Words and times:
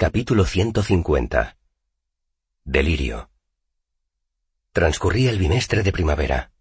Capítulo 0.00 0.46
150 0.46 1.58
Delirio 2.64 3.28
Transcurría 4.72 5.28
el 5.28 5.38
bimestre 5.38 5.82
de 5.82 5.92
primavera. 5.92 6.52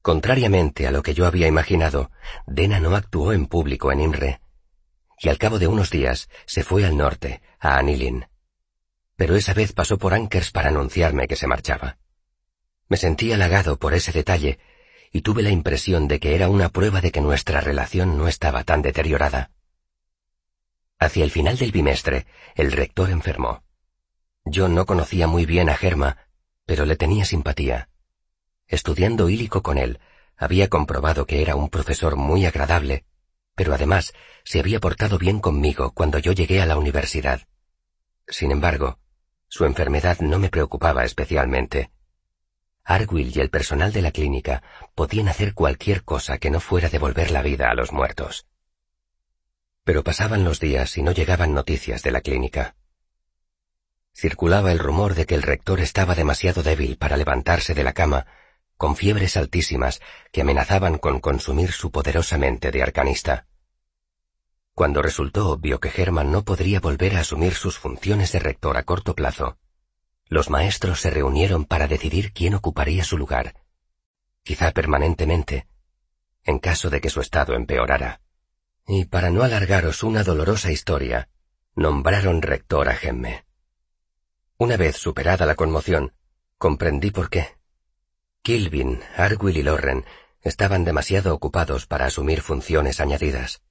Contrariamente 0.00 0.88
a 0.88 0.90
lo 0.90 1.04
que 1.04 1.14
yo 1.14 1.26
había 1.26 1.46
imaginado, 1.46 2.10
Dena 2.44 2.80
no 2.80 2.96
actuó 2.96 3.32
en 3.32 3.46
público 3.46 3.92
en 3.92 4.00
Imre, 4.00 4.40
y 5.20 5.28
al 5.28 5.38
cabo 5.38 5.60
de 5.60 5.68
unos 5.68 5.90
días 5.90 6.28
se 6.44 6.64
fue 6.64 6.84
al 6.84 6.96
norte, 6.96 7.40
a 7.60 7.78
Anilin. 7.78 8.26
Pero 9.14 9.36
esa 9.36 9.54
vez 9.54 9.72
pasó 9.72 9.96
por 9.96 10.12
Ankers 10.12 10.50
para 10.50 10.70
anunciarme 10.70 11.28
que 11.28 11.36
se 11.36 11.46
marchaba. 11.46 11.98
Me 12.88 12.96
sentí 12.96 13.32
halagado 13.32 13.78
por 13.78 13.94
ese 13.94 14.10
detalle 14.10 14.58
y 15.12 15.20
tuve 15.20 15.44
la 15.44 15.50
impresión 15.50 16.08
de 16.08 16.18
que 16.18 16.34
era 16.34 16.48
una 16.48 16.68
prueba 16.68 17.00
de 17.00 17.12
que 17.12 17.20
nuestra 17.20 17.60
relación 17.60 18.18
no 18.18 18.26
estaba 18.26 18.64
tan 18.64 18.82
deteriorada. 18.82 19.52
Hacia 21.02 21.24
el 21.24 21.32
final 21.32 21.58
del 21.58 21.72
bimestre, 21.72 22.26
el 22.54 22.70
rector 22.70 23.10
enfermó. 23.10 23.64
Yo 24.44 24.68
no 24.68 24.86
conocía 24.86 25.26
muy 25.26 25.46
bien 25.46 25.68
a 25.68 25.74
Germa, 25.74 26.28
pero 26.64 26.86
le 26.86 26.94
tenía 26.94 27.24
simpatía. 27.24 27.88
Estudiando 28.68 29.28
hílico 29.28 29.64
con 29.64 29.78
él, 29.78 29.98
había 30.36 30.68
comprobado 30.68 31.26
que 31.26 31.42
era 31.42 31.56
un 31.56 31.70
profesor 31.70 32.14
muy 32.14 32.46
agradable, 32.46 33.04
pero 33.56 33.74
además 33.74 34.14
se 34.44 34.60
había 34.60 34.78
portado 34.78 35.18
bien 35.18 35.40
conmigo 35.40 35.90
cuando 35.90 36.20
yo 36.20 36.30
llegué 36.30 36.62
a 36.62 36.66
la 36.66 36.76
universidad. 36.78 37.48
Sin 38.28 38.52
embargo, 38.52 39.00
su 39.48 39.64
enfermedad 39.64 40.20
no 40.20 40.38
me 40.38 40.50
preocupaba 40.50 41.04
especialmente. 41.04 41.90
Argyll 42.84 43.36
y 43.36 43.40
el 43.40 43.50
personal 43.50 43.92
de 43.92 44.02
la 44.02 44.12
clínica 44.12 44.62
podían 44.94 45.26
hacer 45.26 45.52
cualquier 45.52 46.04
cosa 46.04 46.38
que 46.38 46.50
no 46.50 46.60
fuera 46.60 46.88
devolver 46.88 47.32
la 47.32 47.42
vida 47.42 47.70
a 47.70 47.74
los 47.74 47.90
muertos. 47.90 48.46
Pero 49.84 50.04
pasaban 50.04 50.44
los 50.44 50.60
días 50.60 50.96
y 50.96 51.02
no 51.02 51.12
llegaban 51.12 51.54
noticias 51.54 52.02
de 52.02 52.12
la 52.12 52.20
clínica. 52.20 52.76
Circulaba 54.14 54.70
el 54.72 54.78
rumor 54.78 55.14
de 55.14 55.26
que 55.26 55.34
el 55.34 55.42
rector 55.42 55.80
estaba 55.80 56.14
demasiado 56.14 56.62
débil 56.62 56.98
para 56.98 57.16
levantarse 57.16 57.74
de 57.74 57.82
la 57.82 57.92
cama, 57.92 58.26
con 58.76 58.96
fiebres 58.96 59.36
altísimas 59.36 60.00
que 60.32 60.42
amenazaban 60.42 60.98
con 60.98 61.20
consumir 61.20 61.72
su 61.72 61.90
poderosa 61.90 62.38
mente 62.38 62.70
de 62.70 62.82
arcanista. 62.82 63.46
Cuando 64.74 65.02
resultó 65.02 65.50
obvio 65.50 65.80
que 65.80 65.92
Herman 65.94 66.32
no 66.32 66.44
podría 66.44 66.80
volver 66.80 67.16
a 67.16 67.20
asumir 67.20 67.54
sus 67.54 67.78
funciones 67.78 68.32
de 68.32 68.38
rector 68.38 68.76
a 68.76 68.84
corto 68.84 69.14
plazo, 69.14 69.58
los 70.26 70.48
maestros 70.48 71.00
se 71.00 71.10
reunieron 71.10 71.64
para 71.64 71.88
decidir 71.88 72.32
quién 72.32 72.54
ocuparía 72.54 73.04
su 73.04 73.18
lugar, 73.18 73.54
quizá 74.42 74.72
permanentemente, 74.72 75.66
en 76.44 76.58
caso 76.58 76.88
de 76.90 77.00
que 77.00 77.10
su 77.10 77.20
estado 77.20 77.54
empeorara. 77.54 78.20
Y 78.86 79.04
para 79.06 79.30
no 79.30 79.42
alargaros 79.42 80.02
una 80.02 80.24
dolorosa 80.24 80.70
historia, 80.70 81.28
nombraron 81.74 82.42
rector 82.42 82.88
a 82.88 82.94
Gemme. 82.94 83.44
Una 84.58 84.76
vez 84.76 84.96
superada 84.96 85.46
la 85.46 85.54
conmoción, 85.54 86.12
comprendí 86.58 87.10
por 87.10 87.30
qué. 87.30 87.56
Kilvin, 88.42 89.00
Argyll 89.16 89.56
y 89.56 89.62
Lorren 89.62 90.04
estaban 90.40 90.84
demasiado 90.84 91.34
ocupados 91.34 91.86
para 91.86 92.06
asumir 92.06 92.40
funciones 92.40 93.00
añadidas. 93.00 93.62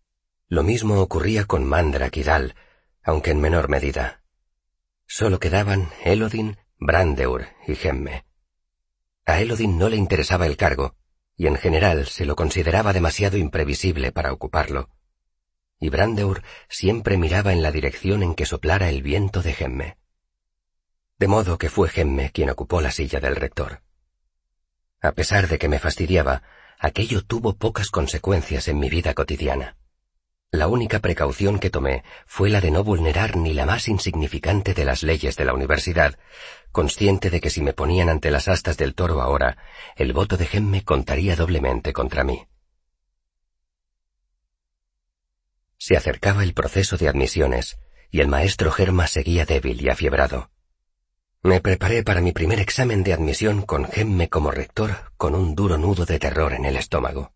Lo 0.48 0.64
mismo 0.64 1.00
ocurría 1.02 1.46
con 1.46 1.66
Mandrak 1.66 2.16
y 2.18 2.24
Dal, 2.24 2.56
aunque 3.04 3.32
en 3.32 3.42
menor 3.42 3.70
medida. 3.70 4.24
Solo 5.08 5.40
quedaban 5.40 5.90
Elodin, 6.04 6.58
Brandeur 6.80 7.48
y 7.68 7.76
Gemme. 7.76 8.26
A 9.26 9.42
Elodin 9.42 9.78
no 9.78 9.90
le 9.90 9.98
interesaba 9.98 10.46
el 10.46 10.58
cargo, 10.58 10.96
y 11.36 11.48
en 11.48 11.56
general 11.56 12.08
se 12.08 12.26
lo 12.26 12.36
consideraba 12.36 12.94
demasiado 12.94 13.38
imprevisible 13.38 14.12
para 14.12 14.34
ocuparlo. 14.34 14.90
Y 15.82 15.90
Brandeur 15.90 16.44
siempre 16.70 17.18
miraba 17.18 17.52
en 17.52 17.62
la 17.62 17.72
dirección 17.74 18.24
en 18.24 18.36
que 18.36 18.46
soplara 18.46 18.88
el 18.88 19.04
viento 19.04 19.42
de 19.42 19.52
Gemme 19.52 19.98
de 21.22 21.28
modo 21.28 21.60
que 21.60 21.70
fue 21.70 21.88
Gemme 21.88 22.32
quien 22.32 22.50
ocupó 22.50 22.82
la 22.82 22.90
silla 22.90 23.20
del 23.20 23.36
rector. 23.36 23.84
A 25.02 25.12
pesar 25.12 25.48
de 25.48 25.60
que 25.60 25.68
me 25.68 25.78
fastidiaba, 25.78 26.42
aquello 26.80 27.22
tuvo 27.22 27.54
pocas 27.54 27.92
consecuencias 27.92 28.68
en 28.68 28.80
mi 28.80 28.90
vida 28.90 29.14
cotidiana. 29.14 29.78
La 30.50 30.68
única 30.68 30.98
precaución 30.98 31.60
que 31.60 31.70
tomé 31.70 32.04
fue 32.26 32.50
la 32.50 32.60
de 32.60 32.72
no 32.72 32.84
vulnerar 32.84 33.38
ni 33.38 33.54
la 33.54 33.68
más 33.68 33.88
insignificante 33.88 34.74
de 34.74 34.84
las 34.84 35.04
leyes 35.04 35.36
de 35.38 35.46
la 35.46 35.54
universidad, 35.54 36.18
consciente 36.72 37.30
de 37.30 37.40
que 37.40 37.52
si 37.52 37.62
me 37.62 37.74
ponían 37.74 38.10
ante 38.10 38.32
las 38.32 38.48
astas 38.48 38.76
del 38.78 38.96
toro 38.96 39.22
ahora, 39.22 39.60
el 39.96 40.14
voto 40.14 40.38
de 40.38 40.48
Gemme 40.48 40.84
contaría 40.84 41.36
doblemente 41.36 41.94
contra 41.94 42.24
mí. 42.24 42.48
Se 45.84 45.98
acercaba 45.98 46.44
el 46.44 46.54
proceso 46.54 46.96
de 46.96 47.08
admisiones, 47.08 47.80
y 48.12 48.20
el 48.20 48.28
maestro 48.28 48.70
Germa 48.70 49.08
seguía 49.08 49.46
débil 49.46 49.84
y 49.84 49.90
afiebrado. 49.90 50.52
Me 51.42 51.60
preparé 51.60 52.04
para 52.04 52.22
mi 52.22 52.34
primer 52.34 52.60
examen 52.60 53.02
de 53.02 53.14
admisión 53.14 53.64
con 53.64 53.86
Gemme 53.86 54.30
como 54.30 54.52
rector 54.52 55.12
con 55.18 55.34
un 55.34 55.56
duro 55.56 55.80
nudo 55.80 56.06
de 56.06 56.20
terror 56.20 56.54
en 56.54 56.66
el 56.66 56.78
estómago. 56.78 57.34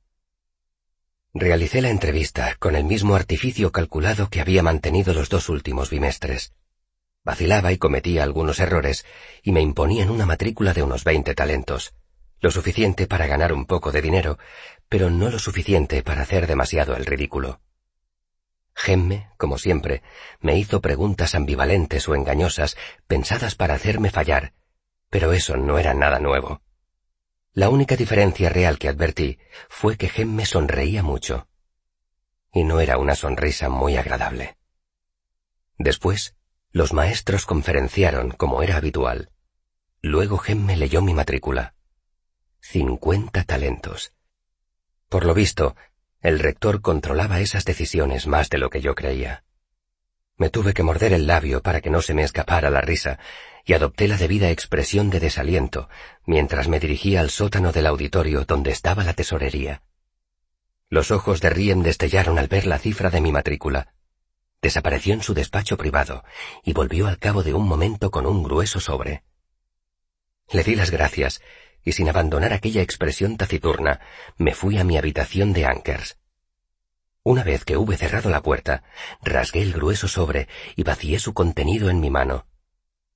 Realicé 1.34 1.82
la 1.82 1.90
entrevista 1.90 2.56
con 2.60 2.76
el 2.76 2.84
mismo 2.84 3.16
artificio 3.16 3.72
calculado 3.72 4.30
que 4.30 4.42
había 4.42 4.62
mantenido 4.62 5.16
los 5.16 5.30
dos 5.30 5.50
últimos 5.50 5.90
bimestres. 5.90 6.54
Vacilaba 7.24 7.72
y 7.72 7.80
cometía 7.80 8.22
algunos 8.22 8.60
errores 8.60 9.08
y 9.42 9.54
me 9.54 9.62
imponían 9.62 10.12
una 10.12 10.28
matrícula 10.28 10.76
de 10.76 10.84
unos 10.84 11.04
veinte 11.04 11.34
talentos, 11.34 11.96
lo 12.42 12.52
suficiente 12.52 13.08
para 13.08 13.26
ganar 13.26 13.54
un 13.54 13.66
poco 13.66 13.92
de 13.92 14.04
dinero, 14.04 14.38
pero 14.88 15.10
no 15.10 15.32
lo 15.32 15.40
suficiente 15.40 16.04
para 16.04 16.22
hacer 16.22 16.46
demasiado 16.46 16.96
el 16.96 17.08
ridículo. 17.08 17.60
Gemme, 18.76 19.30
como 19.38 19.58
siempre, 19.58 20.04
me 20.42 20.58
hizo 20.58 20.82
preguntas 20.82 21.34
ambivalentes 21.34 22.08
o 22.10 22.14
engañosas, 22.14 22.78
pensadas 23.08 23.56
para 23.56 23.74
hacerme 23.74 24.12
fallar, 24.12 24.54
pero 25.10 25.32
eso 25.32 25.56
no 25.56 25.80
era 25.80 25.94
nada 25.94 26.20
nuevo. 26.20 26.62
La 27.54 27.70
única 27.70 27.96
diferencia 27.96 28.50
real 28.50 28.78
que 28.78 28.90
advertí 28.90 29.40
fue 29.70 29.96
que 29.98 30.10
Gemme 30.10 30.46
sonreía 30.46 31.04
mucho. 31.04 31.48
Y 32.52 32.66
no 32.66 32.82
era 32.82 32.98
una 32.98 33.16
sonrisa 33.16 33.70
muy 33.70 33.96
agradable. 33.96 34.58
Después, 35.78 36.36
los 36.72 36.92
maestros 36.92 37.46
conferenciaron 37.46 38.32
como 38.32 38.62
era 38.62 38.76
habitual. 38.76 39.32
Luego 40.02 40.38
Gemme 40.38 40.76
leyó 40.76 41.02
mi 41.02 41.14
matrícula. 41.14 41.76
Cincuenta 42.60 43.46
talentos. 43.46 44.14
Por 45.08 45.26
lo 45.26 45.34
visto, 45.34 45.78
el 46.26 46.40
rector 46.40 46.82
controlaba 46.82 47.40
esas 47.40 47.66
decisiones 47.66 48.26
más 48.26 48.50
de 48.50 48.58
lo 48.58 48.72
que 48.72 48.82
yo 48.82 48.96
creía. 48.96 49.44
Me 50.38 50.50
tuve 50.50 50.74
que 50.74 50.82
morder 50.82 51.14
el 51.14 51.28
labio 51.28 51.62
para 51.62 51.82
que 51.82 51.92
no 51.92 52.02
se 52.02 52.16
me 52.16 52.24
escapara 52.24 52.72
la 52.72 52.82
risa, 52.82 53.20
y 53.64 53.74
adopté 53.74 54.08
la 54.08 54.18
debida 54.18 54.50
expresión 54.50 55.12
de 55.12 55.20
desaliento 55.20 55.88
mientras 56.26 56.68
me 56.68 56.80
dirigía 56.80 57.20
al 57.20 57.30
sótano 57.30 57.72
del 57.72 57.86
auditorio 57.86 58.44
donde 58.44 58.72
estaba 58.72 59.04
la 59.04 59.14
tesorería. 59.14 59.84
Los 60.90 61.12
ojos 61.12 61.42
de 61.42 61.52
Riem 61.52 61.84
destellaron 61.84 62.40
al 62.40 62.48
ver 62.48 62.66
la 62.66 62.80
cifra 62.80 63.12
de 63.12 63.22
mi 63.22 63.32
matrícula. 63.32 63.94
Desapareció 64.64 65.14
en 65.14 65.22
su 65.22 65.36
despacho 65.36 65.78
privado 65.78 66.24
y 66.64 66.74
volvió 66.74 67.06
al 67.06 67.20
cabo 67.20 67.44
de 67.44 67.54
un 67.54 67.68
momento 67.68 68.10
con 68.10 68.26
un 68.26 68.42
grueso 68.42 68.80
sobre. 68.80 69.24
Le 70.52 70.64
di 70.64 70.74
las 70.74 70.90
gracias 70.90 71.40
y 71.86 71.94
sin 71.94 72.10
abandonar 72.10 72.52
aquella 72.52 72.82
expresión 72.82 73.38
taciturna, 73.38 74.02
me 74.38 74.54
fui 74.54 74.78
a 74.80 74.84
mi 74.84 74.98
habitación 74.98 75.54
de 75.54 75.66
Ankers. 75.66 76.18
Una 77.24 77.44
vez 77.44 77.64
que 77.64 77.78
hube 77.78 77.96
cerrado 77.96 78.30
la 78.30 78.42
puerta, 78.42 78.84
rasgué 79.22 79.62
el 79.62 79.74
grueso 79.74 80.08
sobre 80.08 80.48
y 80.76 80.84
vacié 80.84 81.20
su 81.20 81.34
contenido 81.34 81.90
en 81.90 82.00
mi 82.00 82.10
mano. 82.10 82.48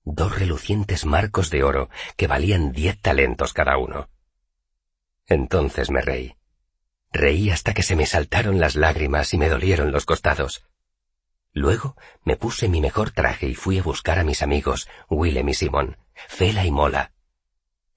Dos 0.03 0.37
relucientes 0.37 1.05
marcos 1.05 1.49
de 1.49 1.63
oro 1.63 1.89
que 2.15 2.27
valían 2.27 2.71
diez 2.71 2.99
talentos 3.01 3.53
cada 3.53 3.77
uno. 3.77 4.09
Entonces 5.27 5.89
me 5.89 6.01
reí. 6.01 6.35
Reí 7.11 7.49
hasta 7.49 7.73
que 7.73 7.83
se 7.83 7.95
me 7.95 8.05
saltaron 8.05 8.59
las 8.59 8.75
lágrimas 8.75 9.33
y 9.33 9.37
me 9.37 9.49
dolieron 9.49 9.91
los 9.91 10.05
costados. 10.05 10.65
Luego 11.53 11.95
me 12.23 12.35
puse 12.35 12.69
mi 12.69 12.81
mejor 12.81 13.11
traje 13.11 13.47
y 13.47 13.55
fui 13.55 13.79
a 13.79 13.83
buscar 13.83 14.19
a 14.19 14.23
mis 14.23 14.43
amigos, 14.43 14.87
Willem 15.09 15.49
y 15.49 15.53
Simon, 15.55 15.97
Fela 16.27 16.65
y 16.65 16.71
Mola, 16.71 17.13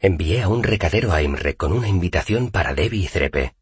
envié 0.03 0.43
a 0.43 0.49
un 0.49 0.65
recadero 0.65 1.13
a 1.13 1.23
Imre 1.23 1.57
con 1.57 1.73
una 1.73 1.87
invitación 1.87 2.51
para 2.51 2.75
Debbie 2.75 3.05
y 3.05 3.09
Crepe. 3.09 3.55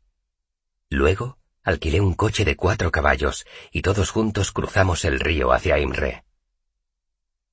Luego, 0.88 1.37
alquilé 1.62 2.00
un 2.00 2.14
coche 2.14 2.46
de 2.46 2.56
cuatro 2.56 2.90
caballos 2.90 3.46
y 3.70 3.82
todos 3.82 4.10
juntos 4.10 4.50
cruzamos 4.50 5.04
el 5.04 5.20
río 5.20 5.52
hacia 5.52 5.78
Imre. 5.78 6.25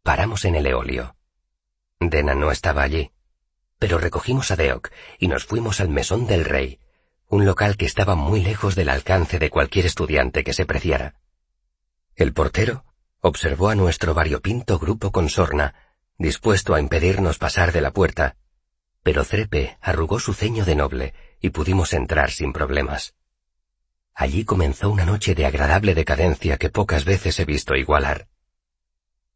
Paramos 0.04 0.46
en 0.46 0.56
el 0.56 0.68
Eolio. 0.68 1.18
Dena 2.00 2.34
no 2.34 2.50
estaba 2.50 2.82
allí, 2.82 3.12
pero 3.78 3.98
recogimos 3.98 4.52
a 4.52 4.56
Deok 4.56 4.90
y 5.20 5.28
nos 5.28 5.44
fuimos 5.44 5.82
al 5.82 5.90
Mesón 5.90 6.26
del 6.26 6.46
Rey, 6.46 6.80
un 7.28 7.46
local 7.46 7.76
que 7.76 7.86
estaba 7.86 8.16
muy 8.16 8.42
lejos 8.42 8.76
del 8.76 8.88
alcance 8.88 9.38
de 9.38 9.50
cualquier 9.50 9.86
estudiante 9.86 10.46
que 10.46 10.54
se 10.54 10.66
preciara. 10.66 11.16
El 12.16 12.32
portero 12.32 12.86
observó 13.20 13.68
a 13.68 13.76
nuestro 13.76 14.14
variopinto 14.14 14.80
grupo 14.80 15.12
con 15.12 15.28
sorna, 15.28 15.76
dispuesto 16.18 16.74
a 16.74 16.80
impedirnos 16.80 17.38
pasar 17.38 17.74
de 17.74 17.82
la 17.82 17.92
puerta, 17.92 18.38
pero 19.08 19.24
Crepe 19.24 19.78
arrugó 19.80 20.20
su 20.20 20.34
ceño 20.34 20.66
de 20.66 20.76
noble 20.76 21.14
y 21.40 21.52
pudimos 21.52 21.94
entrar 21.94 22.30
sin 22.30 22.52
problemas. 22.52 23.16
Allí 24.14 24.44
comenzó 24.44 24.90
una 24.90 25.06
noche 25.06 25.34
de 25.34 25.46
agradable 25.46 25.96
decadencia 25.96 26.58
que 26.58 26.70
pocas 26.70 27.06
veces 27.06 27.40
he 27.40 27.46
visto 27.46 27.74
igualar. 27.76 28.28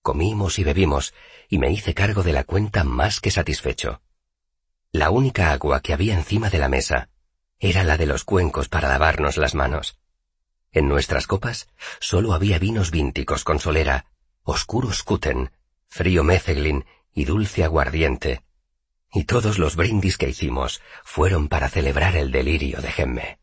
comimos 0.02 0.60
y 0.60 0.66
bebimos, 0.66 1.14
y 1.48 1.58
me 1.58 1.72
hice 1.72 1.94
cargo 1.94 2.22
de 2.22 2.34
la 2.34 2.44
cuenta 2.44 2.84
más 2.84 3.22
que 3.22 3.32
satisfecho. 3.32 4.02
La 4.92 5.10
única 5.10 5.54
agua 5.54 5.80
que 5.80 5.94
había 5.94 6.16
encima 6.16 6.50
de 6.50 6.60
la 6.60 6.68
mesa 6.68 7.08
era 7.58 7.86
la 7.86 7.96
de 7.96 8.08
los 8.08 8.26
cuencos 8.26 8.68
para 8.68 8.90
lavarnos 8.90 9.38
las 9.38 9.56
manos. 9.56 9.98
En 10.74 10.90
nuestras 10.90 11.28
copas 11.28 11.70
solo 12.02 12.34
había 12.34 12.60
vinos 12.60 12.92
vínticos 12.92 13.46
con 13.46 13.62
solera, 13.62 14.08
oscuro 14.44 14.92
scuten, 14.92 15.50
frío 15.88 16.26
mezeglin 16.26 16.84
y 17.14 17.24
dulce 17.24 17.64
aguardiente. 17.64 18.44
Y 19.14 19.26
todos 19.26 19.60
los 19.60 19.76
brindis 19.76 20.18
que 20.18 20.30
hicimos 20.30 20.82
fueron 21.04 21.50
para 21.50 21.70
celebrar 21.70 22.16
el 22.16 22.32
delirio 22.32 22.82
de 22.82 22.92
Gemme. 22.92 23.41